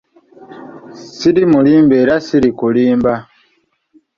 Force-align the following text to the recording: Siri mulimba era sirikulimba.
Siri 1.15 1.43
mulimba 1.51 1.93
era 2.03 2.15
sirikulimba. 2.27 3.13